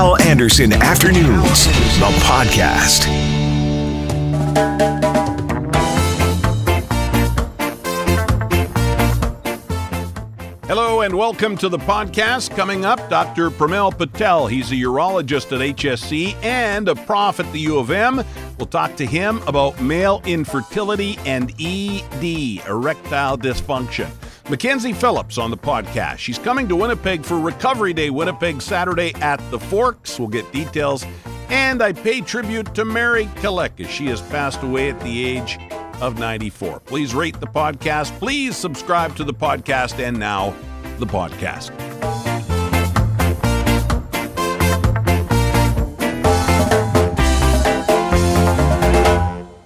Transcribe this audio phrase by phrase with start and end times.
[0.00, 1.66] Hal Anderson Afternoons,
[1.98, 3.04] the podcast.
[10.66, 12.56] Hello and welcome to the podcast.
[12.56, 13.50] Coming up, Dr.
[13.50, 14.46] Premal Patel.
[14.46, 18.24] He's a urologist at HSC and a prof at the U of M.
[18.56, 24.10] We'll talk to him about male infertility and ED, erectile dysfunction.
[24.50, 26.18] Mackenzie Phillips on the podcast.
[26.18, 30.18] She's coming to Winnipeg for Recovery Day, Winnipeg Saturday at the Forks.
[30.18, 31.06] We'll get details.
[31.50, 35.56] And I pay tribute to Mary Kelekis as she has passed away at the age
[36.00, 36.80] of 94.
[36.80, 38.18] Please rate the podcast.
[38.18, 40.04] Please subscribe to the podcast.
[40.04, 40.52] And now,
[40.98, 41.70] the podcast.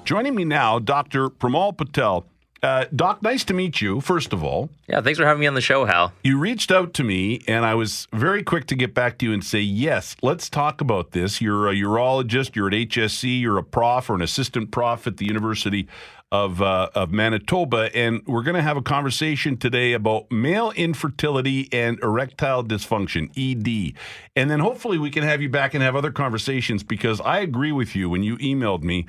[0.04, 1.30] Joining me now, Dr.
[1.30, 2.26] Premal Patel.
[2.64, 4.70] Uh, Doc, nice to meet you, first of all.
[4.88, 6.14] Yeah, thanks for having me on the show, Hal.
[6.22, 9.34] You reached out to me, and I was very quick to get back to you
[9.34, 11.42] and say, yes, let's talk about this.
[11.42, 15.26] You're a urologist, you're at HSC, you're a prof or an assistant prof at the
[15.26, 15.86] University
[16.32, 21.68] of, uh, of Manitoba, and we're going to have a conversation today about male infertility
[21.70, 23.94] and erectile dysfunction, ED.
[24.34, 27.72] And then hopefully we can have you back and have other conversations because I agree
[27.72, 29.06] with you when you emailed me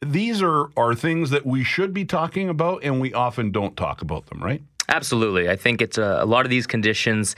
[0.00, 4.02] these are are things that we should be talking about, and we often don't talk
[4.02, 4.62] about them, right?
[4.88, 5.48] Absolutely.
[5.48, 7.34] I think it's a, a lot of these conditions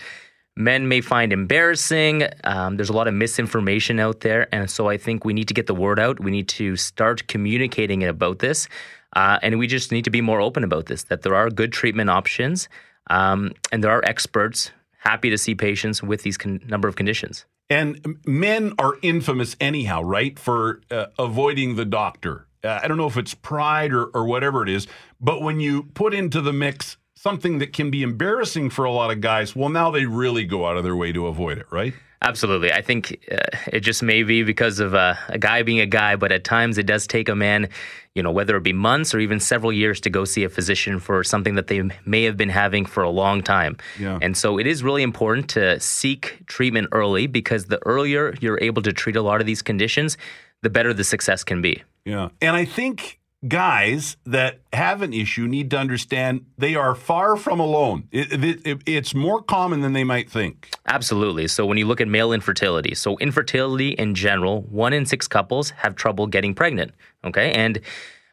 [0.58, 2.24] men may find embarrassing.
[2.42, 4.52] Um, there's a lot of misinformation out there.
[4.52, 6.18] And so I think we need to get the word out.
[6.18, 8.68] We need to start communicating about this.
[9.14, 11.72] Uh, and we just need to be more open about this that there are good
[11.72, 12.68] treatment options
[13.08, 17.46] um, and there are experts happy to see patients with these con- number of conditions.
[17.70, 23.06] And men are infamous anyhow, right, for uh, avoiding the doctor uh, I don't know
[23.06, 24.86] if it's pride or, or whatever it is,
[25.20, 29.10] but when you put into the mix something that can be embarrassing for a lot
[29.10, 31.94] of guys, well, now they really go out of their way to avoid it, right?
[32.22, 32.72] Absolutely.
[32.72, 33.36] I think uh,
[33.68, 36.76] it just may be because of uh, a guy being a guy, but at times
[36.76, 37.68] it does take a man,
[38.14, 40.98] you know, whether it be months or even several years to go see a physician
[40.98, 43.76] for something that they may have been having for a long time.
[44.00, 44.18] Yeah.
[44.20, 48.82] And so it is really important to seek treatment early because the earlier you're able
[48.82, 50.18] to treat a lot of these conditions,
[50.62, 51.82] the better the success can be.
[52.04, 52.28] Yeah.
[52.40, 57.60] And I think guys that have an issue need to understand they are far from
[57.60, 58.08] alone.
[58.10, 60.70] It, it, it, it's more common than they might think.
[60.86, 61.46] Absolutely.
[61.46, 65.70] So when you look at male infertility, so infertility in general, one in six couples
[65.70, 66.92] have trouble getting pregnant.
[67.24, 67.52] Okay.
[67.52, 67.80] And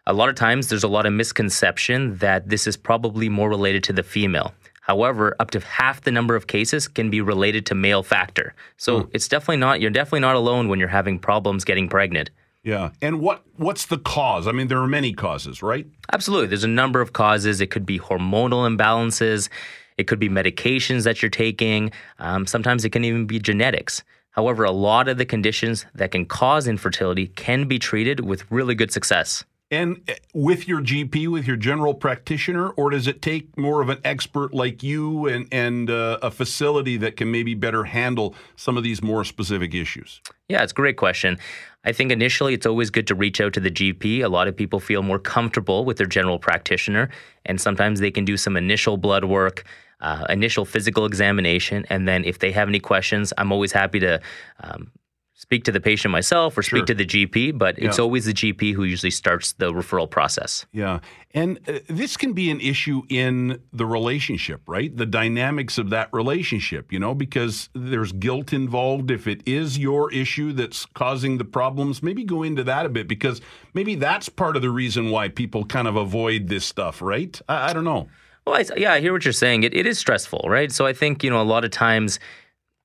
[0.07, 3.83] a lot of times there's a lot of misconception that this is probably more related
[3.85, 4.53] to the female.
[4.85, 8.53] However, up to half the number of cases can be related to male factor.
[8.77, 9.09] So hmm.
[9.13, 12.29] it's definitely not, you're definitely not alone when you're having problems getting pregnant.
[12.61, 12.91] Yeah.
[13.01, 14.47] And what what's the cause?
[14.47, 15.87] I mean, there are many causes, right?
[16.13, 16.47] Absolutely.
[16.47, 17.61] There's a number of causes.
[17.61, 19.49] It could be hormonal imbalances.
[19.97, 21.91] It could be medications that you're taking.
[22.19, 24.03] Um, sometimes it can even be genetics.
[24.31, 28.75] However, a lot of the conditions that can cause infertility can be treated with really
[28.75, 29.45] good success.
[29.75, 33.89] And eh, with your GP, with your general practitioner, or does it take more of
[33.89, 38.77] an expert like you and, and uh, a facility that can maybe better handle some
[38.77, 40.21] of these more specific issues?
[40.47, 41.37] Yeah, it's a great question.
[41.83, 44.23] I think initially it's always good to reach out to the GP.
[44.23, 47.09] A lot of people feel more comfortable with their general practitioner,
[47.45, 49.65] and sometimes they can do some initial blood work.
[50.01, 54.19] Uh, initial physical examination, and then if they have any questions, I'm always happy to
[54.61, 54.91] um,
[55.37, 56.85] speak to the patient myself or speak sure.
[56.85, 60.65] to the GP, but it's always the GP who usually starts the referral process.
[60.71, 61.01] Yeah.
[61.33, 64.95] And uh, this can be an issue in the relationship, right?
[64.95, 69.11] The dynamics of that relationship, you know, because there's guilt involved.
[69.11, 73.09] If it is your issue that's causing the problems, maybe go into that a bit
[73.09, 73.41] because
[73.73, 77.39] maybe that's part of the reason why people kind of avoid this stuff, right?
[77.49, 78.07] I, I don't know.
[78.47, 79.63] Well, I, yeah, I hear what you're saying.
[79.63, 80.71] It, it is stressful, right?
[80.71, 82.19] So I think, you know, a lot of times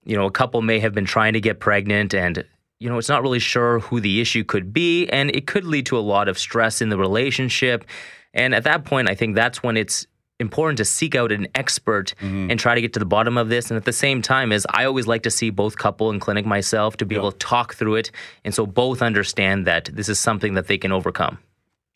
[0.05, 2.45] you know, a couple may have been trying to get pregnant and
[2.81, 5.85] you know, it's not really sure who the issue could be, and it could lead
[5.87, 7.85] to a lot of stress in the relationship.
[8.33, 10.07] And at that point, I think that's when it's
[10.39, 12.51] important to seek out an expert mm-hmm.
[12.51, 13.71] and try to get to the bottom of this.
[13.71, 16.47] And at the same time, is I always like to see both couple in clinic
[16.47, 18.11] myself to be able to talk through it,
[18.45, 21.39] and so both understand that this is something that they can overcome.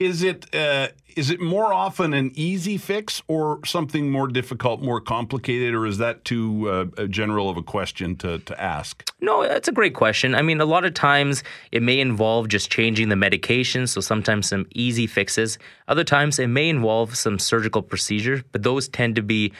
[0.00, 5.00] Is it uh, is it more often an easy fix or something more difficult, more
[5.00, 9.08] complicated, or is that too uh, general of a question to, to ask?
[9.20, 10.34] No, that's a great question.
[10.34, 14.48] I mean, a lot of times it may involve just changing the medication, so sometimes
[14.48, 15.58] some easy fixes.
[15.86, 19.52] Other times it may involve some surgical procedures, but those tend to be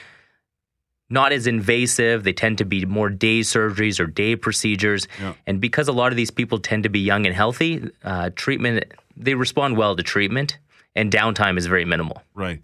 [1.09, 2.23] not as invasive.
[2.23, 5.07] They tend to be more day surgeries or day procedures.
[5.21, 5.33] Yeah.
[5.47, 8.83] And because a lot of these people tend to be young and healthy, uh, treatment
[9.17, 10.57] they respond well to treatment,
[10.95, 12.21] and downtime is very minimal.
[12.33, 12.61] Right.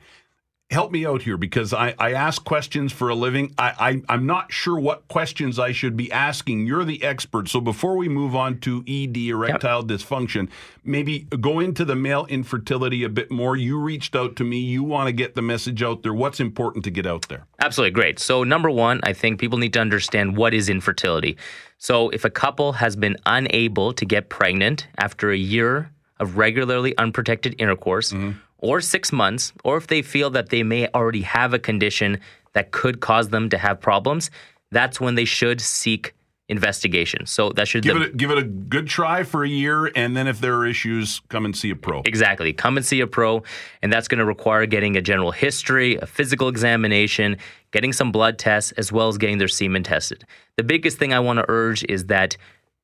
[0.71, 3.53] help me out here because I, I ask questions for a living.
[3.57, 6.65] I, I, I'm not sure what questions I should be asking.
[6.65, 7.49] You're the expert.
[7.49, 10.49] So before we move on to ED, erectile dysfunction,
[10.85, 13.57] maybe go into the male infertility a bit more.
[13.57, 14.59] You reached out to me.
[14.59, 16.13] You want to get the message out there.
[16.13, 17.45] What's important to get out there?
[17.59, 18.17] Absolutely great.
[18.19, 21.35] So, number one, I think people need to understand what is infertility.
[21.79, 26.97] So, if a couple has been unable to get pregnant after a year of regularly
[26.97, 28.37] unprotected intercourse, mm-hmm.
[28.59, 32.19] or six months, or if they feel that they may already have a condition
[32.53, 34.31] that could cause them to have problems,
[34.71, 36.13] that's when they should seek
[36.47, 37.25] investigation.
[37.25, 39.89] So that should Give the- it a, give it a good try for a year,
[39.95, 42.01] and then if there are issues, come and see a pro.
[42.05, 42.51] Exactly.
[42.51, 43.43] Come and see a pro,
[43.81, 47.37] and that's going to require getting a general history, a physical examination,
[47.71, 50.25] getting some blood tests, as well as getting their semen tested.
[50.57, 52.35] The biggest thing I want to urge is that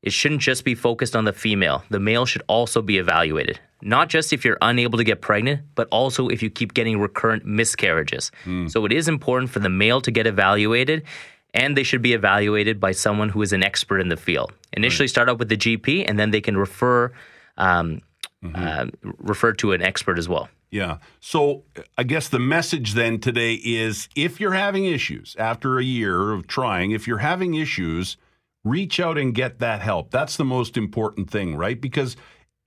[0.08, 1.84] it shouldn't just be focused on the female.
[1.90, 3.60] The male should also be evaluated.
[3.82, 7.46] Not just if you're unable to get pregnant, but also if you keep getting recurrent
[7.46, 8.32] miscarriages.
[8.70, 11.04] So it is important for the male to get evaluated,
[11.54, 14.54] and they should be evaluated by someone who is an expert in the field.
[14.74, 17.12] Initially, start out with the GP, and then they can refer
[17.58, 18.02] um,
[18.56, 18.86] uh,
[19.18, 20.48] refer to an expert as well.
[20.72, 20.98] Yeah.
[21.20, 21.64] So
[21.98, 26.48] I guess the message then today is if you're having issues after a year of
[26.48, 28.18] trying, if you're having issues,
[28.70, 30.12] reach out and get that help.
[30.12, 31.80] That's the most important thing, right?
[31.80, 32.16] Because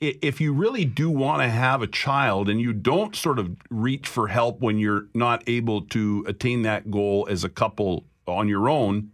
[0.00, 4.08] if you really do want to have a child and you don't sort of reach
[4.08, 8.68] for help when you're not able to attain that goal as a couple on your
[8.68, 9.10] own,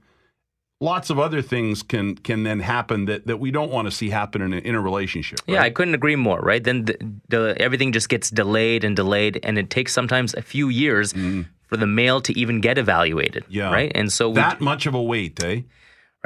[0.81, 4.11] lots of other things can can then happen that, that we don't want to see
[4.11, 5.41] happen in a, in a relationship.
[5.47, 6.41] Yeah, I couldn't agree more.
[6.41, 6.97] Right then, the,
[7.29, 11.12] the, everything just gets delayed and delayed, and it takes sometimes a few years
[11.67, 13.44] for the male to even get evaluated.
[13.49, 13.73] Yeah.
[13.73, 15.62] right, and so that much of a wait, eh?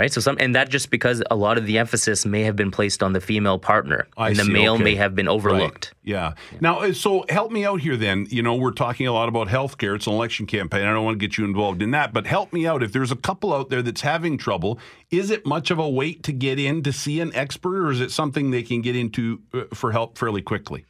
[0.01, 2.71] Right, so some, and that just because a lot of the emphasis may have been
[2.71, 4.85] placed on the female partner, I and the see, male okay.
[4.85, 5.95] may have been overlooked.
[6.03, 6.35] Yeah.
[6.61, 8.27] Now, uh, so help me out here then.
[8.31, 9.95] You know, we're talking a lot about healthcare.
[9.95, 10.85] It's an election campaign.
[10.85, 12.83] I don't want to get you involved in that, but help me out.
[12.83, 14.79] If there's a couple out there that's having trouble,
[15.11, 18.01] is it much of a wait to get in to see an expert, or is
[18.01, 20.85] it something they can get into uh, for help fairly quickly?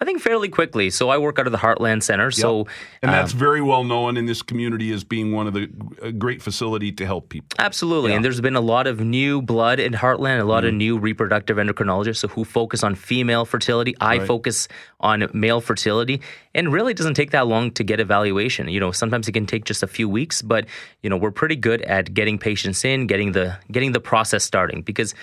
[0.00, 0.90] I think fairly quickly.
[0.90, 2.30] So I work out of the Heartland Center.
[2.30, 2.66] So
[3.02, 5.68] And that's very well known in this community as being one of the
[6.02, 7.48] a great facility to help people.
[7.58, 8.14] Absolutely.
[8.14, 10.68] And there's been a lot of new blood in Heartland, a lot Mm.
[10.68, 13.94] of new reproductive endocrinologists so who focus on female fertility.
[14.00, 14.68] I focus
[15.00, 16.20] on male fertility.
[16.54, 18.68] And really it doesn't take that long to get evaluation.
[18.68, 20.66] You know, sometimes it can take just a few weeks, but
[21.02, 24.82] you know, we're pretty good at getting patients in, getting the getting the process starting
[24.82, 25.14] because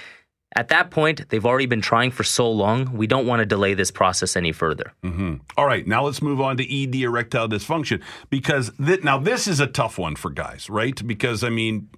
[0.55, 2.95] at that point, they've already been trying for so long.
[2.95, 4.93] We don't want to delay this process any further.
[5.03, 5.35] Mm-hmm.
[5.57, 9.59] All right, now let's move on to ED erectile dysfunction because th- now this is
[9.59, 11.05] a tough one for guys, right?
[11.05, 11.89] Because I mean,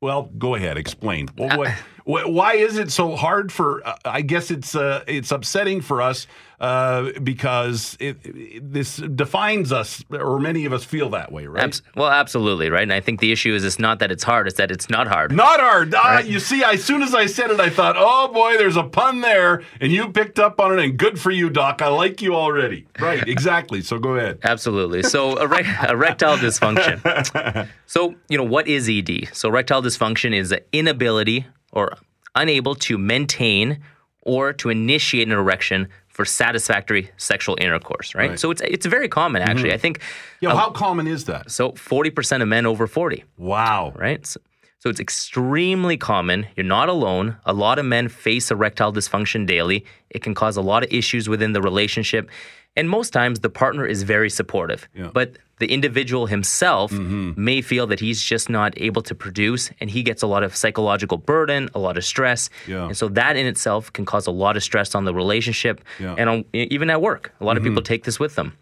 [0.00, 1.28] well, go ahead, explain.
[1.36, 3.86] Well, what, wh- why is it so hard for?
[3.86, 6.26] Uh, I guess it's uh, it's upsetting for us
[6.60, 11.64] uh, because it, it- this defines us, or many of us feel that way, right?
[11.64, 12.82] Abs- well, absolutely, right?
[12.84, 15.06] And I think the issue is it's not that it's hard, it's that it's not
[15.08, 15.32] hard.
[15.32, 15.94] Not hard.
[15.94, 18.84] Ah, You see, as soon as I said it, I thought, oh boy, there's a
[18.84, 21.82] pun there, and you picked up on it, and good for you, Doc.
[21.82, 22.86] I like you already.
[23.00, 23.80] Right, exactly.
[23.82, 24.38] So go ahead.
[24.44, 25.02] Absolutely.
[25.02, 27.68] So erect- erectile dysfunction.
[27.86, 29.28] So, you know, what is ED?
[29.34, 31.92] So erectile dysfunction is the inability or
[32.34, 33.80] unable to maintain
[34.22, 38.30] or to initiate an erection for satisfactory sexual intercourse, right?
[38.30, 38.38] Right.
[38.38, 39.50] So it's it's very common mm-hmm.
[39.50, 39.72] actually.
[39.72, 40.00] I think
[40.40, 41.50] Yeah, uh, how common is that?
[41.50, 43.92] so 40% of men over 40, Wow.
[43.96, 44.24] right?
[44.26, 44.38] So,
[44.78, 46.46] so it's extremely common.
[46.56, 47.36] You're not alone.
[47.46, 49.84] A lot of men face erectile dysfunction daily.
[50.10, 52.28] It can cause a lot of issues within the relationship.
[52.76, 54.88] And most times the partner is very supportive.
[54.94, 55.10] Yeah.
[55.12, 57.32] But the individual himself mm-hmm.
[57.36, 60.56] may feel that he's just not able to produce and he gets a lot of
[60.56, 62.50] psychological burden, a lot of stress.
[62.66, 62.86] Yeah.
[62.86, 66.14] And so that in itself can cause a lot of stress on the relationship Yeah.
[66.18, 67.32] and on, even at work.
[67.40, 67.92] A lot of people mm-hmm.
[67.92, 68.56] take this with them.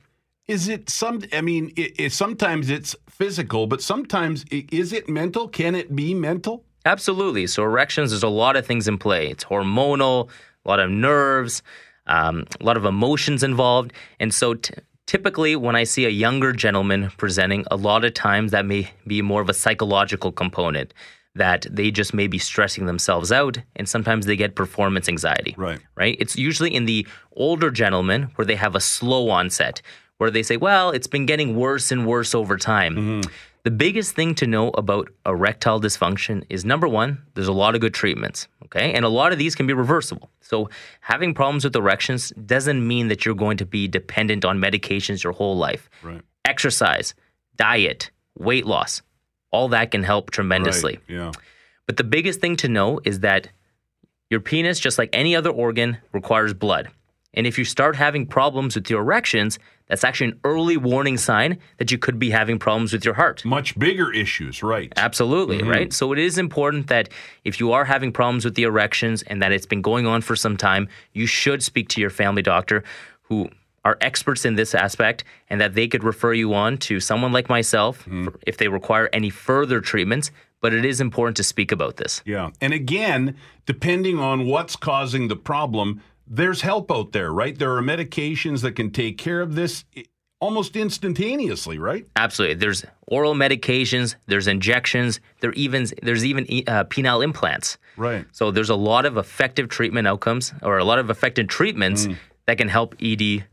[0.48, 1.22] Is it some?
[1.32, 5.46] I mean, it, it, sometimes it's physical, but sometimes i- is it mental?
[5.46, 6.64] Can it be mental?
[6.84, 7.46] Absolutely.
[7.46, 9.28] So erections, there's a lot of things in play.
[9.28, 10.28] It's hormonal,
[10.64, 11.62] a lot of nerves,
[12.10, 13.92] um, a lot of emotions involved.
[14.18, 14.74] And so t-
[15.06, 19.22] typically when I see a younger gentleman presenting, a lot of times that may be
[19.22, 20.92] more of a psychological component
[21.36, 25.54] that they just may be stressing themselves out and sometimes they get performance anxiety.
[25.56, 25.78] Right.
[25.94, 26.16] Right?
[26.18, 29.80] It's usually in the older gentlemen where they have a slow onset
[30.18, 33.22] where they say, "Well, it's been getting worse and worse over time."
[33.62, 37.82] The biggest thing to know about erectile dysfunction is number one, there's a lot of
[37.82, 38.92] good treatments, okay?
[38.94, 40.30] And a lot of these can be reversible.
[40.40, 45.22] So, having problems with erections doesn't mean that you're going to be dependent on medications
[45.22, 45.90] your whole life.
[46.02, 46.22] Right.
[46.44, 47.14] Exercise,
[47.56, 49.02] diet, weight loss,
[49.50, 50.98] all that can help tremendously.
[51.08, 51.16] Right.
[51.16, 51.32] Yeah.
[51.86, 53.48] But the biggest thing to know is that
[54.30, 56.88] your penis, just like any other organ, requires blood.
[57.34, 59.58] And if you start having problems with your erections,
[59.88, 63.44] that's actually an early warning sign that you could be having problems with your heart.
[63.44, 64.92] Much bigger issues, right?
[64.96, 65.68] Absolutely, mm-hmm.
[65.68, 65.92] right?
[65.92, 67.08] So it is important that
[67.44, 70.36] if you are having problems with the erections and that it's been going on for
[70.36, 72.84] some time, you should speak to your family doctor
[73.22, 73.48] who
[73.84, 77.48] are experts in this aspect and that they could refer you on to someone like
[77.48, 78.32] myself mm.
[78.46, 80.30] if they require any further treatments.
[80.60, 82.20] But it is important to speak about this.
[82.26, 82.50] Yeah.
[82.60, 83.34] And again,
[83.64, 87.58] depending on what's causing the problem, there's help out there, right?
[87.58, 89.84] There are medications that can take care of this
[90.40, 92.06] almost instantaneously, right?
[92.16, 92.54] Absolutely.
[92.54, 97.76] There's oral medications, there's injections, there even there's even uh, penile implants.
[97.96, 98.24] Right.
[98.32, 102.16] So there's a lot of effective treatment outcomes or a lot of effective treatments mm.
[102.46, 103.44] that can help ED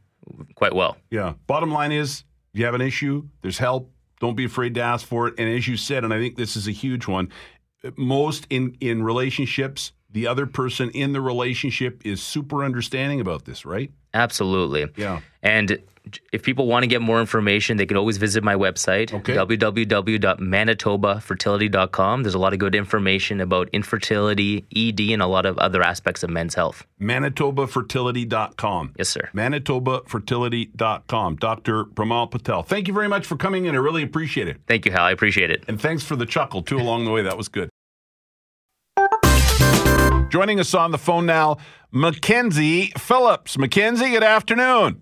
[0.56, 0.98] quite well.
[1.10, 1.34] Yeah.
[1.48, 3.92] Bottom line is, if you have an issue, there's help.
[4.20, 5.36] Don't be afraid to ask for it.
[5.38, 7.30] And as you said, and I think this is a huge one,
[7.98, 13.66] most in in relationships, the other person in the relationship is super understanding about this,
[13.66, 13.92] right?
[14.14, 14.88] Absolutely.
[14.96, 15.22] Yeah.
[15.44, 15.80] And
[16.32, 19.36] if people want to get more information, they can always visit my website, okay.
[19.36, 22.24] www.manitobafertility.com.
[22.24, 26.24] There's a lot of good information about infertility, ED, and a lot of other aspects
[26.24, 26.86] of men's health.
[27.02, 28.94] ManitobaFertility.com.
[28.98, 29.30] Yes, sir.
[29.34, 31.36] ManitobaFertility.com.
[31.36, 31.84] Dr.
[31.86, 33.76] Premal Patel, thank you very much for coming in.
[33.76, 34.62] I really appreciate it.
[34.68, 35.04] Thank you, Hal.
[35.04, 35.66] I appreciate it.
[35.68, 37.22] And thanks for the chuckle, too, along the way.
[37.22, 37.70] That was good.
[40.38, 41.58] Joining us on the phone now,
[41.92, 43.58] Mackenzie Phillips.
[43.58, 45.02] Mackenzie, good afternoon.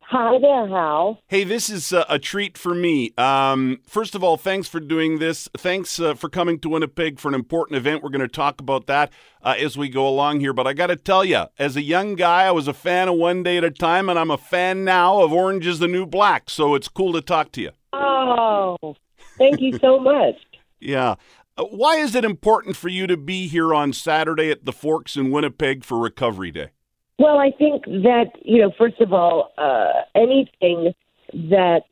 [0.00, 1.20] Hi there, Hal.
[1.26, 3.14] Hey, this is uh, a treat for me.
[3.16, 5.48] Um, first of all, thanks for doing this.
[5.56, 8.02] Thanks uh, for coming to Winnipeg for an important event.
[8.02, 9.10] We're going to talk about that
[9.42, 10.52] uh, as we go along here.
[10.52, 13.14] But I got to tell you, as a young guy, I was a fan of
[13.14, 16.04] One Day at a Time, and I'm a fan now of Orange is the New
[16.04, 16.50] Black.
[16.50, 17.70] So it's cool to talk to you.
[17.94, 18.76] Oh,
[19.38, 20.34] thank you so much.
[20.78, 21.14] yeah.
[21.56, 25.16] Uh, why is it important for you to be here on Saturday at the Forks
[25.16, 26.70] in Winnipeg for Recovery Day?
[27.18, 30.92] Well, I think that, you know, first of all, uh, anything
[31.32, 31.82] that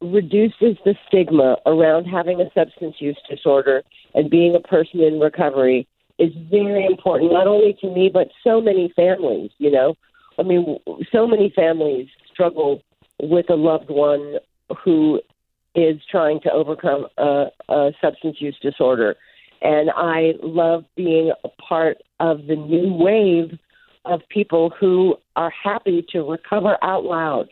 [0.00, 3.82] reduces the stigma around having a substance use disorder
[4.14, 5.86] and being a person in recovery
[6.18, 9.96] is very important, not only to me, but so many families, you know.
[10.38, 10.78] I mean,
[11.12, 12.82] so many families struggle
[13.20, 14.38] with a loved one
[14.82, 15.20] who
[15.74, 19.16] is trying to overcome a, a substance use disorder.
[19.62, 23.58] And I love being a part of the new wave
[24.04, 27.48] of people who are happy to recover out loud,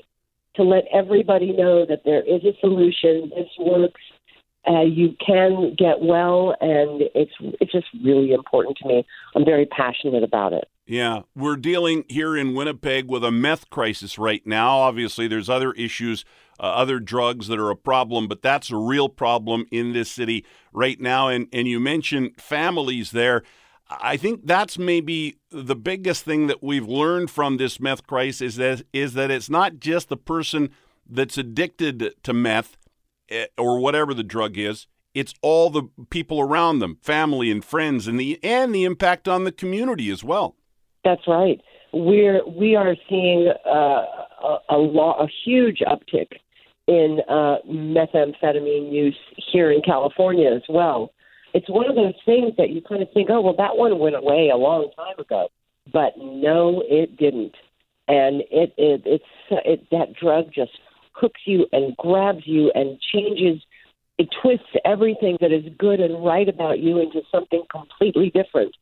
[0.56, 3.30] to let everybody know that there is a solution.
[3.34, 4.00] This works.
[4.68, 9.04] Uh, you can get well, and it's it's just really important to me.
[9.34, 10.68] I'm very passionate about it.
[10.86, 14.78] Yeah, we're dealing here in Winnipeg with a meth crisis right now.
[14.78, 16.24] Obviously, there's other issues,
[16.60, 20.44] uh, other drugs that are a problem, but that's a real problem in this city
[20.72, 21.28] right now.
[21.28, 23.42] And and you mentioned families there.
[24.00, 28.56] I think that's maybe the biggest thing that we've learned from this meth crisis is
[28.56, 30.70] that, is that it's not just the person
[31.08, 32.76] that's addicted to meth
[33.28, 34.86] eh, or whatever the drug is.
[35.14, 39.44] It's all the people around them, family and friends, and the and the impact on
[39.44, 40.56] the community as well.
[41.04, 41.60] That's right.
[41.92, 44.04] We're we are seeing uh,
[44.42, 46.28] a a, a huge uptick
[46.88, 49.18] in uh, methamphetamine use
[49.52, 51.12] here in California as well
[51.54, 54.16] it's one of those things that you kind of think, oh, well, that one went
[54.16, 55.48] away a long time ago,
[55.92, 57.54] but no, it didn't,
[58.08, 60.72] and it, it it's it, that drug just
[61.12, 63.62] hooks you and grabs you and changes.
[64.18, 68.74] It twists everything that is good and right about you into something completely different.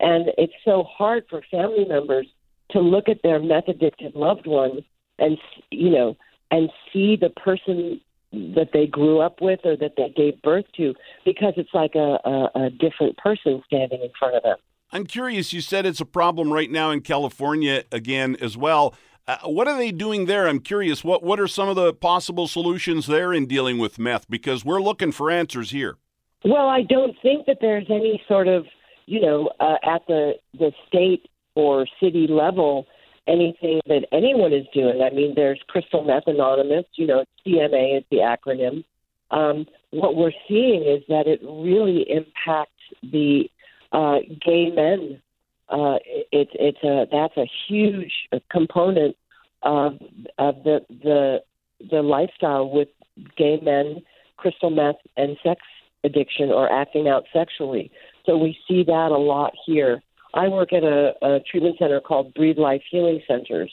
[0.00, 2.26] And it's so hard for family members
[2.70, 4.84] to look at their meth addicted loved one
[5.18, 5.38] and,
[5.70, 6.16] you know,
[6.50, 8.00] and see the person
[8.32, 10.94] that they grew up with or that they gave birth to
[11.24, 14.56] because it's like a, a, a different person standing in front of them.
[14.92, 15.52] I'm curious.
[15.52, 18.94] You said it's a problem right now in California again as well.
[19.28, 20.46] Uh, what are they doing there?
[20.46, 21.02] I'm curious.
[21.02, 24.30] What what are some of the possible solutions there in dealing with meth?
[24.30, 25.96] Because we're looking for answers here.
[26.44, 28.66] Well, I don't think that there's any sort of
[29.06, 32.86] you know uh, at the the state or city level
[33.26, 35.02] anything that anyone is doing.
[35.02, 38.84] I mean, there's Crystal Meth Anonymous, you know, CMA is the acronym.
[39.30, 43.50] Um, what we're seeing is that it really impacts the
[43.92, 45.20] uh, gay men.
[45.68, 45.98] Uh,
[46.30, 48.12] it's it's a that's a huge
[48.50, 49.16] component
[49.62, 49.94] of
[50.38, 51.42] of the the
[51.90, 52.88] the lifestyle with
[53.36, 54.02] gay men,
[54.36, 55.60] crystal meth, and sex
[56.04, 57.90] addiction or acting out sexually.
[58.24, 60.02] So we see that a lot here.
[60.36, 63.72] I work at a, a treatment center called Breathe Life Healing Centers,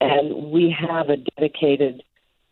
[0.00, 2.02] and we have a dedicated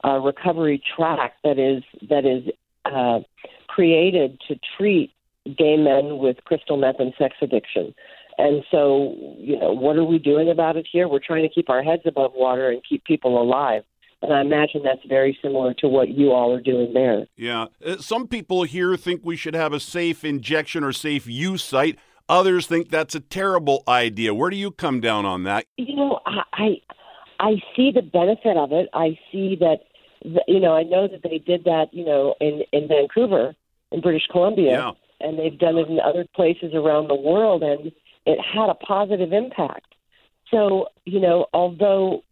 [0.04, 2.52] uh, recovery track that is that is
[2.84, 3.20] uh,
[3.66, 5.12] created to treat
[5.56, 7.94] gay men with crystal meth and sex addiction.
[8.38, 11.08] And so, you know, what are we doing about it here?
[11.08, 13.82] We're trying to keep our heads above water and keep people alive.
[14.22, 17.26] And I imagine that's very similar to what you all are doing there.
[17.36, 17.66] Yeah.
[17.84, 21.98] Uh, some people here think we should have a safe injection or safe use site.
[22.28, 24.34] Others think that's a terrible idea.
[24.34, 25.66] Where do you come down on that?
[25.76, 26.20] You know,
[26.52, 26.80] I
[27.38, 28.88] I, see the benefit of it.
[28.94, 29.80] I see that,
[30.48, 33.54] you know, I know that they did that, you know, in in Vancouver,
[33.92, 34.90] in British Columbia, Yeah.
[35.20, 37.92] and they've done it in other places around the world, and
[38.24, 39.94] it had a positive impact.
[40.50, 42.22] So, you know, although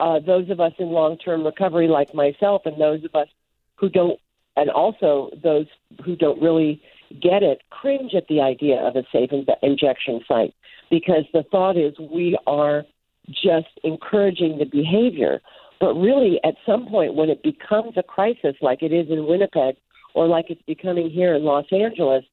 [0.00, 3.28] uh, those of us in long term recovery, like myself, and those of us
[3.76, 4.18] who don't,
[4.56, 5.66] and also those
[6.04, 6.82] who don't really
[7.12, 10.54] get it, cringe at the idea of a safe in- injection site
[10.90, 12.84] because the thought is we are
[13.28, 15.40] just encouraging the behavior.
[15.80, 19.76] But really, at some point, when it becomes a crisis like it is in Winnipeg
[20.14, 22.24] or like it's becoming here in Los Angeles,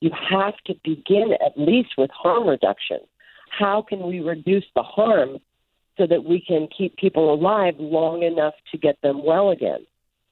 [0.00, 2.98] you have to begin at least with harm reduction.
[3.56, 5.38] How can we reduce the harm
[5.96, 9.86] so that we can keep people alive long enough to get them well again?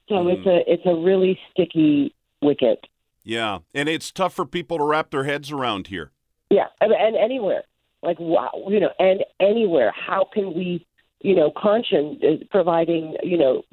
[0.07, 0.29] So mm-hmm.
[0.29, 2.85] it's a it's a really sticky wicket.
[3.27, 3.59] Yeah.
[3.73, 6.11] And it's tough for people to wrap their heads around here.
[6.49, 7.63] Yeah, and, and anywhere,
[8.01, 9.91] like wow, you know, and anywhere.
[9.91, 10.87] How can we,
[11.19, 13.63] you know, conscience providing, you know,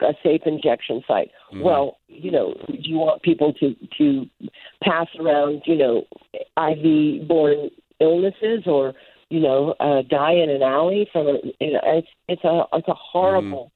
[0.00, 1.30] a safe injection site?
[1.52, 4.26] Well, you know, do you want people to to
[4.82, 6.02] pass around, you know,
[6.58, 8.94] IV borne illnesses or
[9.30, 12.88] you know, uh, die in an alley from a, you know, it's it's a it's
[12.88, 13.70] a horrible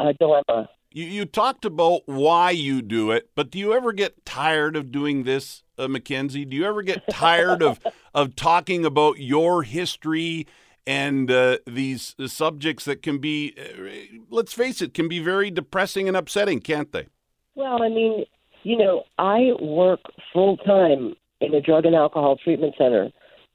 [0.00, 0.68] uh, dilemma.
[0.94, 4.92] You, you talked about why you do it, but do you ever get tired of
[4.92, 6.44] doing this, uh, Mackenzie?
[6.44, 7.80] Do you ever get tired of,
[8.14, 10.46] of talking about your history
[10.86, 15.50] and uh, these uh, subjects that can be, uh, let's face it, can be very
[15.50, 17.08] depressing and upsetting, can't they?
[17.56, 18.24] Well, I mean,
[18.62, 19.98] you know, I work
[20.32, 23.10] full time in a drug and alcohol treatment center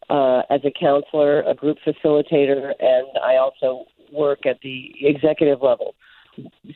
[0.09, 5.95] uh, as a counselor, a group facilitator, and I also work at the executive level.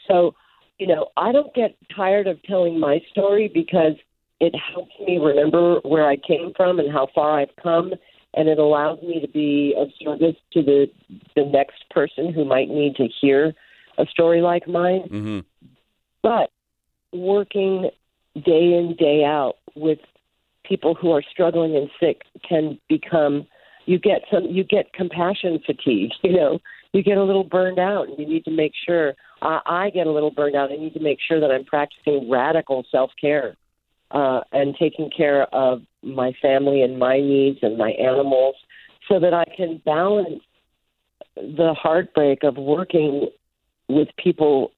[0.08, 0.36] So,
[0.80, 3.94] you know, I don't get tired of telling my story because
[4.40, 7.94] it helps me remember where I came from and how far I've come,
[8.34, 10.88] and it allows me to be of service to the
[11.36, 13.54] the next person who might need to hear
[13.98, 15.04] a story like mine.
[15.04, 15.40] Mm-hmm.
[16.22, 16.50] But
[17.14, 17.90] working
[18.36, 20.00] day in day out with
[20.66, 23.46] people who are struggling and sick can become
[23.86, 26.60] you get some you get compassion fatigue you know
[26.94, 30.08] you get a little burned out and you need to make sure uh, i get
[30.08, 33.56] a little burned out i need to make sure that i'm practicing radical self care
[34.12, 38.56] uh, and taking care of my family and my needs and my animals
[39.08, 40.42] so that i can balance
[41.36, 43.28] the heartbreak of working
[43.88, 44.72] with people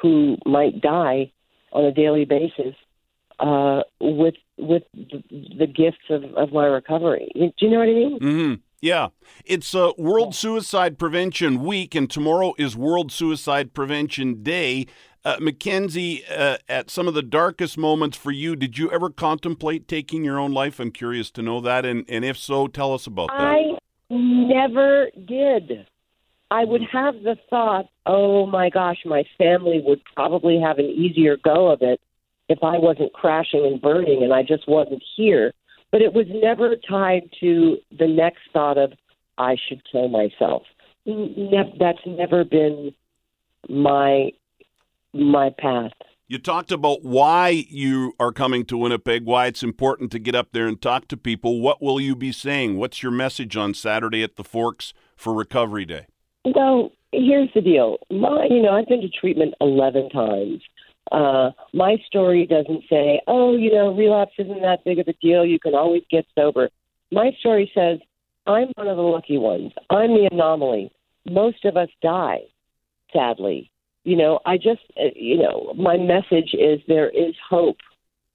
[0.00, 1.30] who might die
[1.72, 2.74] on a daily basis
[3.40, 7.30] uh, with with the, gifts of, of my recovery.
[7.34, 8.18] Do you know what I mean?
[8.20, 8.54] Mm-hmm.
[8.84, 9.08] Yeah.
[9.46, 14.86] It's uh, World Suicide Prevention Week, and tomorrow is World Suicide Prevention Day.
[15.24, 19.88] Uh, Mackenzie, uh, at some of the darkest moments for you, did you ever contemplate
[19.88, 20.78] taking your own life?
[20.78, 23.40] I'm curious to know that, and, and if so, tell us about that.
[23.40, 23.78] I
[24.10, 25.86] never did.
[26.50, 31.38] I would have the thought, oh my gosh, my family would probably have an easier
[31.38, 32.02] go of it
[32.50, 35.54] if I wasn't crashing and burning and I just wasn't here.
[35.94, 38.94] But it was never tied to the next thought of
[39.38, 40.64] I should kill myself.
[41.06, 42.92] Ne- that's never been
[43.68, 44.32] my
[45.12, 45.92] my path.
[46.26, 50.48] You talked about why you are coming to Winnipeg, why it's important to get up
[50.50, 51.60] there and talk to people.
[51.60, 52.76] What will you be saying?
[52.76, 56.06] What's your message on Saturday at the Forks for Recovery Day?
[56.44, 57.98] Well, here's the deal.
[58.10, 60.60] My, you know, I've been to treatment eleven times.
[61.14, 65.46] Uh, my story doesn't say, "Oh, you know, relapse isn't that big of a deal.
[65.46, 66.70] You can always get sober."
[67.12, 68.00] My story says,
[68.48, 69.72] "I'm one of the lucky ones.
[69.90, 70.90] I'm the anomaly.
[71.24, 72.42] Most of us die,
[73.12, 73.70] sadly.
[74.02, 77.78] You know, I just, uh, you know, my message is there is hope.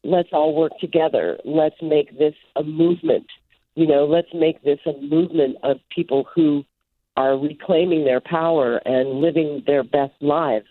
[0.06, 1.38] Let's all work together.
[1.44, 3.28] Let's make this a movement.
[3.76, 6.64] You know, let's make this a movement of people who
[7.18, 10.70] are reclaiming their power and living their best lives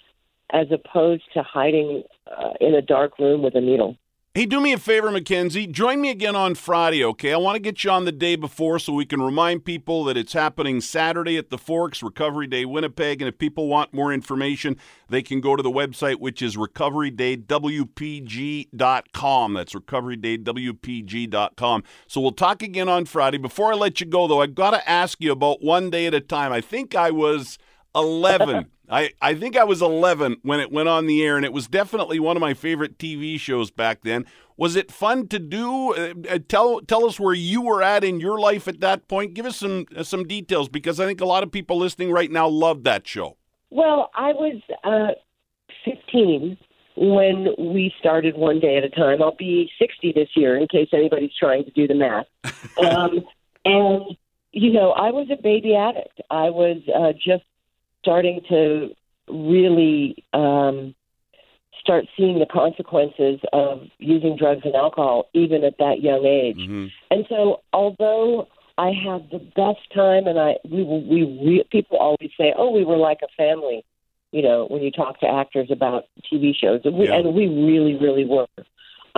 [0.51, 3.97] as opposed to hiding uh, in a dark room with a needle.
[4.39, 5.67] Hey, do me a favor, Mackenzie.
[5.67, 7.33] Join me again on Friday, okay?
[7.33, 10.17] I want to get you on the day before so we can remind people that
[10.17, 13.21] it's happening Saturday at the Forks, Recovery Day Winnipeg.
[13.21, 14.77] And if people want more information,
[15.09, 19.55] they can go to the website, which is recoverydaywpg.com.
[19.55, 21.85] That's recoverydaywpg.com.
[22.07, 23.39] So we'll talk again on Friday.
[23.39, 26.15] Before I let you go, though, I've got to ask you about one day at
[26.15, 26.53] a time.
[26.53, 27.59] I think I was
[27.99, 28.67] 11.
[28.91, 31.69] I, I think I was 11 when it went on the air, and it was
[31.69, 34.25] definitely one of my favorite TV shows back then.
[34.57, 35.95] Was it fun to do?
[35.95, 39.35] Uh, uh, tell tell us where you were at in your life at that point.
[39.35, 42.31] Give us some uh, some details because I think a lot of people listening right
[42.31, 43.37] now love that show.
[43.71, 45.13] Well, I was uh,
[45.85, 46.57] 15
[46.97, 49.23] when we started one day at a time.
[49.23, 52.27] I'll be 60 this year in case anybody's trying to do the math.
[52.79, 53.25] Um,
[53.65, 54.17] and,
[54.53, 56.21] you know, I was a baby addict.
[56.31, 57.45] I was uh, just
[58.01, 58.89] starting to
[59.29, 60.95] really um,
[61.81, 66.59] start seeing the consequences of using drugs and alcohol even at that young age.
[66.59, 66.87] Mm-hmm.
[67.11, 72.31] And so, although I had the best time, and I we we, we people always
[72.39, 73.85] say, "Oh, we were like a family,"
[74.33, 77.17] you know, when you talk to actors about TV shows, and we, Yeah.
[77.17, 78.47] and we really, really were.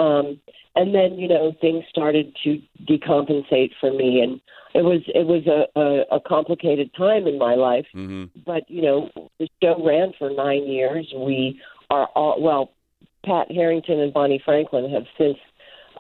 [0.01, 0.41] Um,
[0.77, 4.41] and then you know things started to decompensate for me, and
[4.75, 7.87] it was it was a, a, a complicated time in my life.
[7.95, 8.41] Mm-hmm.
[8.47, 11.13] But you know the show ran for nine years.
[11.15, 11.61] We
[11.91, 12.71] are all well.
[13.25, 15.37] Pat Harrington and Bonnie Franklin have since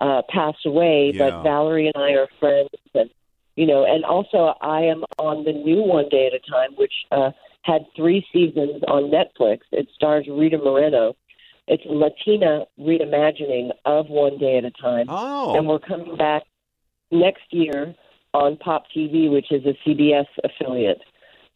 [0.00, 1.30] uh, passed away, Yeah.
[1.30, 3.10] but Valerie and I are friends, and
[3.56, 6.94] you know, and also I am on the new One Day at a Time, which
[7.12, 7.32] uh,
[7.62, 9.60] had three seasons on Netflix.
[9.72, 11.14] It stars Rita Moreno.
[11.72, 16.42] It's Latina reimagining of One Day at a Time, Oh, and we're coming back
[17.12, 17.94] next year
[18.34, 21.00] on Pop TV, which is a CBS affiliate.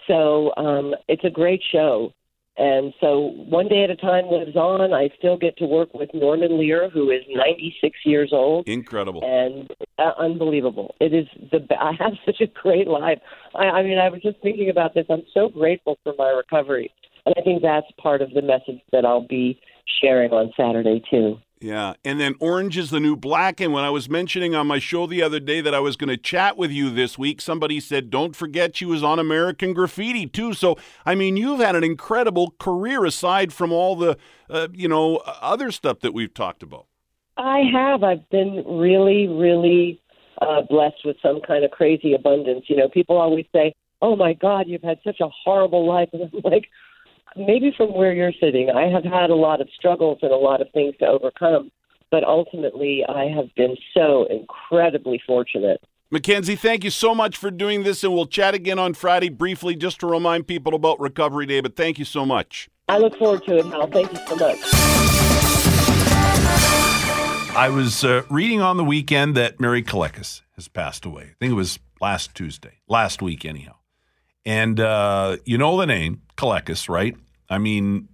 [0.07, 2.13] So um, it's a great show.
[2.57, 4.93] And so one day at a time lives on.
[4.93, 9.21] I still get to work with Norman Lear, who is 96 years old incredible.
[9.25, 10.95] and uh, unbelievable.
[11.01, 13.19] It is the I have such a great life.
[13.57, 15.07] I, I mean, I was just thinking about this.
[15.11, 16.93] I'm so grateful for my recovery,
[17.27, 19.61] and I think that's part of the message that I'll be
[20.01, 21.39] sharing on Saturday too.
[21.61, 23.59] Yeah, and then Orange is the New Black.
[23.59, 26.11] And when I was mentioning on my show the other day that I was going
[26.11, 30.27] to chat with you this week, somebody said, "Don't forget she was on American Graffiti
[30.27, 34.19] too." So, I mean, you've had an incredible career aside from all the,
[34.51, 36.87] uh, you know, other stuff that we've talked about.
[37.39, 38.03] I have.
[38.03, 40.03] I've been really, really
[40.43, 42.67] uh, blessed with some kind of crazy abundance.
[42.69, 46.25] You know, people always say, "Oh my God, you've had such a horrible life," and
[46.25, 46.69] I'm like,
[47.37, 50.61] maybe from where you're sitting, I have had a lot of struggles and a lot
[50.61, 51.71] of things to overcome.
[52.11, 55.83] But ultimately, I have been so incredibly fortunate.
[56.11, 59.75] Mackenzie, thank you so much for doing this, and we'll chat again on Friday briefly
[59.75, 61.61] just to remind people about Recovery Day.
[61.61, 62.69] But thank you so much.
[62.89, 63.89] I look forward to it, Hal.
[63.89, 64.59] Thank you so much.
[67.57, 71.23] I was uh, reading on the weekend that Mary Kelekis has passed away.
[71.23, 73.77] I think it was last Tuesday, last week, anyhow.
[74.45, 77.17] And uh, you know the name, Kelekis, right?
[77.49, 78.09] I mean,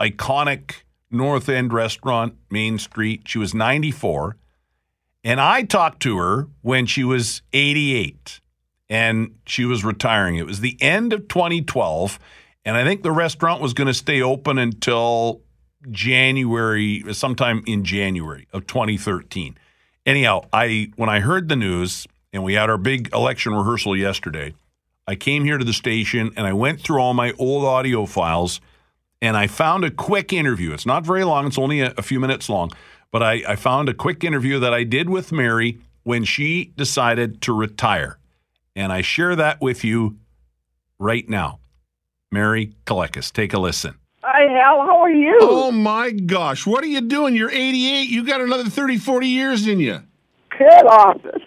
[0.00, 3.22] iconic North End restaurant, Main Street.
[3.26, 4.36] She was 94.
[5.24, 8.40] And I talked to her when she was 88
[8.88, 10.36] and she was retiring.
[10.36, 12.18] It was the end of 2012.
[12.64, 15.40] And I think the restaurant was going to stay open until
[15.90, 19.56] January, sometime in January of 2013.
[20.04, 24.54] Anyhow, I when I heard the news and we had our big election rehearsal yesterday,
[25.06, 28.60] I came here to the station and I went through all my old audio files
[29.22, 30.72] and I found a quick interview.
[30.72, 32.72] It's not very long, it's only a, a few minutes long,
[33.12, 37.40] but I, I found a quick interview that I did with Mary when she decided
[37.42, 38.18] to retire.
[38.74, 40.18] And I share that with you
[40.98, 41.60] right now.
[42.30, 43.94] Mary Kelekis, take a listen.
[44.22, 44.80] Hi, Hal.
[44.82, 45.38] How are you?
[45.40, 47.36] Oh my gosh, what are you doing?
[47.36, 48.08] You're 88.
[48.08, 50.02] You got another 30, 40 years in you.
[50.58, 51.42] Get off it.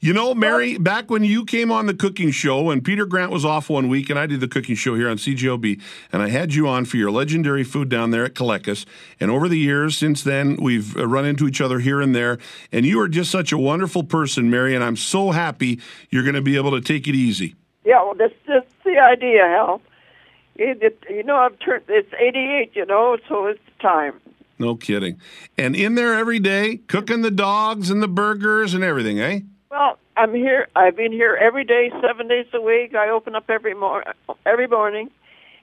[0.00, 3.44] you know, Mary, back when you came on the cooking show and Peter Grant was
[3.44, 5.80] off one week and I did the cooking show here on CJOB
[6.12, 8.84] and I had you on for your legendary food down there at Kelekis.
[9.20, 12.38] And over the years since then, we've uh, run into each other here and there.
[12.72, 15.80] And you are just such a wonderful person, Mary, and I'm so happy
[16.10, 17.54] you're going to be able to take it easy.
[17.84, 19.80] yeah, well, that's just the idea, Hal.
[20.56, 21.84] It, it, you know, I've turned.
[21.88, 22.72] It's 88.
[22.74, 24.20] You know, so it's time.
[24.58, 25.20] No kidding.
[25.56, 29.40] And in there every day, cooking the dogs and the burgers and everything, eh?
[29.70, 30.66] Well, I'm here.
[30.74, 32.94] I've been here every day, seven days a week.
[32.94, 34.04] I open up every mor-
[34.44, 35.10] every morning,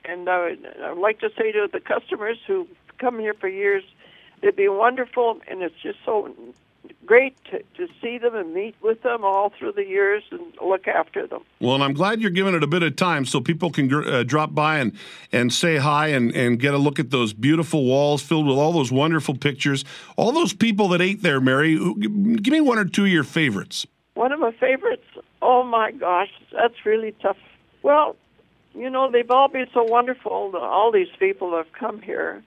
[0.05, 3.49] and I would, I would like to say to the customers who come here for
[3.49, 3.83] years,
[4.41, 6.33] they'd be wonderful, and it's just so
[7.05, 10.87] great to, to see them and meet with them all through the years and look
[10.87, 11.43] after them.
[11.59, 14.07] Well, and I'm glad you're giving it a bit of time so people can gr-
[14.07, 14.93] uh, drop by and,
[15.31, 18.71] and say hi and, and get a look at those beautiful walls filled with all
[18.71, 19.85] those wonderful pictures.
[20.17, 23.23] All those people that ate there, Mary, who- give me one or two of your
[23.23, 23.85] favorites.
[24.15, 25.05] One of my favorites.
[25.41, 27.37] Oh my gosh, that's really tough.
[27.83, 28.15] Well,
[28.73, 30.51] you know, they've all been so wonderful.
[30.55, 32.43] All these people have come here.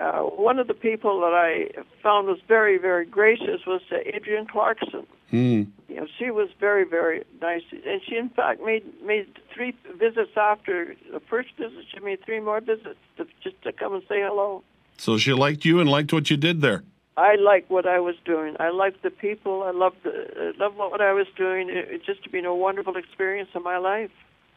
[0.00, 4.46] Uh, one of the people that I found was very, very gracious was uh, Adrienne
[4.46, 5.06] Clarkson.
[5.30, 5.64] Hmm.
[5.88, 10.32] You know, she was very, very nice, and she in fact made made three visits
[10.36, 11.84] after the first visit.
[11.92, 14.62] She made three more visits to, just to come and say hello.
[14.96, 16.82] So she liked you and liked what you did there.
[17.18, 18.56] I liked what I was doing.
[18.58, 19.62] I liked the people.
[19.62, 21.68] I loved the, I loved what I was doing.
[21.68, 24.10] It, it just been a wonderful experience in my life.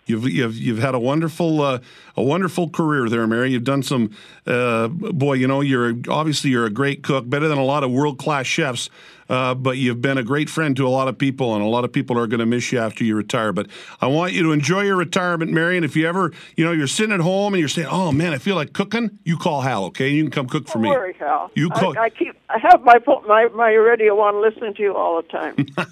[0.06, 1.80] You've you've you've had a wonderful uh,
[2.18, 3.52] a wonderful career there, Mary.
[3.52, 4.12] You've done some
[4.46, 5.34] uh, boy.
[5.36, 8.46] You know, you're obviously you're a great cook, better than a lot of world class
[8.46, 8.90] chefs.
[9.30, 11.86] Uh, but you've been a great friend to a lot of people, and a lot
[11.86, 13.54] of people are going to miss you after you retire.
[13.54, 13.68] But
[14.02, 15.78] I want you to enjoy your retirement, Mary.
[15.78, 18.34] And if you ever, you know, you're sitting at home and you're saying, "Oh man,
[18.34, 19.86] I feel like cooking," you call Hal.
[19.86, 20.90] Okay, you can come cook for Don't me.
[20.90, 21.50] worry, Hal.
[21.56, 21.98] You cook.
[21.98, 22.36] I, I keep.
[22.50, 25.56] I have my my my radio on, listening to you all the time.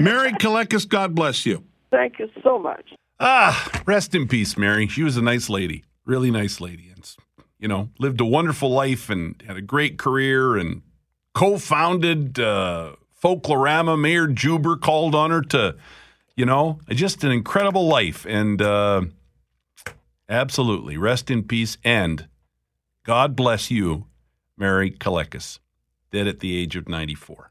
[0.00, 1.62] Mary Kelekis, God bless you.
[1.90, 2.92] Thank you so much.
[3.20, 4.86] Ah, rest in peace, Mary.
[4.88, 6.94] She was a nice lady, really nice lady, and
[7.64, 10.82] you know, lived a wonderful life and had a great career and
[11.34, 13.98] co-founded uh, Folklorama.
[13.98, 15.74] Mayor Juba called on her to,
[16.36, 18.26] you know, just an incredible life.
[18.28, 19.02] And uh,
[20.28, 21.78] absolutely, rest in peace.
[21.82, 22.28] And
[23.04, 24.08] God bless you,
[24.58, 25.58] Mary Kelekis,
[26.10, 27.50] dead at the age of 94.